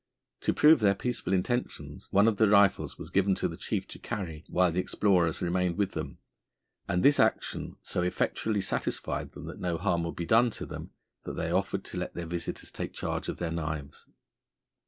To 0.39 0.51
prove 0.51 0.79
their 0.79 0.95
peaceful 0.95 1.31
intentions, 1.31 2.07
one 2.09 2.27
of 2.27 2.37
the 2.37 2.47
rifles 2.49 2.97
was 2.97 3.11
given 3.11 3.35
to 3.35 3.47
the 3.47 3.55
chief 3.55 3.87
to 3.89 3.99
carry 3.99 4.43
while 4.49 4.71
the 4.71 4.79
explorers 4.79 5.43
remained 5.43 5.77
with 5.77 5.91
them, 5.91 6.17
and 6.87 7.03
this 7.03 7.19
action 7.19 7.75
so 7.83 8.01
effectually 8.01 8.61
satisfied 8.61 9.33
them 9.33 9.45
that 9.45 9.59
no 9.59 9.77
harm 9.77 10.03
would 10.05 10.15
be 10.15 10.25
done 10.25 10.49
to 10.57 10.65
them 10.65 10.89
that 11.21 11.33
they 11.33 11.51
offered 11.51 11.83
to 11.83 11.99
let 11.99 12.15
their 12.15 12.25
visitors 12.25 12.71
take 12.71 12.93
charge 12.93 13.29
of 13.29 13.37
their 13.37 13.51
knives. 13.51 14.07